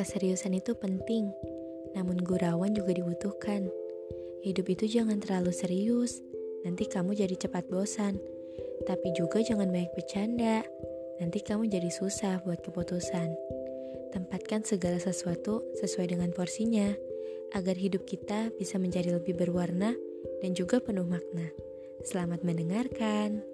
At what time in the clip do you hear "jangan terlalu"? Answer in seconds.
4.88-5.52